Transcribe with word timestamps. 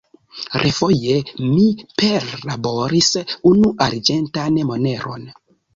Refoje 0.61 1.17
mi 1.43 1.67
perlaboris 2.03 3.13
unu 3.53 3.73
arĝentan 3.91 4.63
moneron. 4.73 5.35